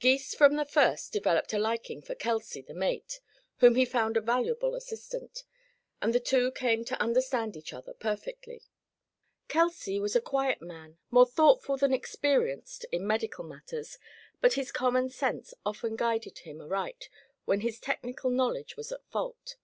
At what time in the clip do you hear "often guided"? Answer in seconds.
15.64-16.38